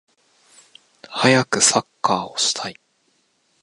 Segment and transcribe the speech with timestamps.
[1.09, 2.75] はやくサッカーをしたい